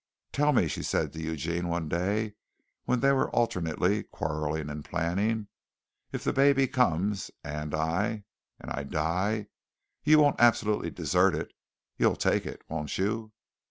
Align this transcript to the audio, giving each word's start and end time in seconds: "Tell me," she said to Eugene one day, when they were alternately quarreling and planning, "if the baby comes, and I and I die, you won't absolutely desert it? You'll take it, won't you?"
"Tell 0.31 0.51
me," 0.51 0.67
she 0.67 0.81
said 0.81 1.13
to 1.13 1.21
Eugene 1.21 1.67
one 1.67 1.87
day, 1.87 2.33
when 2.85 3.01
they 3.01 3.11
were 3.11 3.29
alternately 3.29 4.01
quarreling 4.01 4.67
and 4.67 4.83
planning, 4.83 5.45
"if 6.11 6.23
the 6.23 6.33
baby 6.33 6.65
comes, 6.67 7.29
and 7.43 7.75
I 7.75 8.23
and 8.59 8.71
I 8.71 8.81
die, 8.81 9.45
you 10.03 10.17
won't 10.17 10.39
absolutely 10.39 10.89
desert 10.89 11.35
it? 11.35 11.53
You'll 11.99 12.15
take 12.15 12.47
it, 12.47 12.63
won't 12.67 12.97
you?" 12.97 13.31